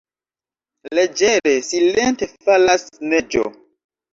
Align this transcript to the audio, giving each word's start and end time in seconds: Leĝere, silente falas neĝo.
Leĝere, 0.99 1.53
silente 1.67 2.31
falas 2.49 2.89
neĝo. 3.13 3.49